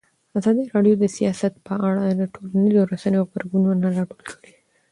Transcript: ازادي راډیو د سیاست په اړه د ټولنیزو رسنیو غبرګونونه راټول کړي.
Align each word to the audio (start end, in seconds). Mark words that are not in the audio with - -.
ازادي 0.37 0.63
راډیو 0.73 0.95
د 0.99 1.05
سیاست 1.17 1.53
په 1.67 1.73
اړه 1.87 2.03
د 2.09 2.21
ټولنیزو 2.33 2.81
رسنیو 2.93 3.27
غبرګونونه 3.29 3.87
راټول 3.97 4.21
کړي. 4.35 4.53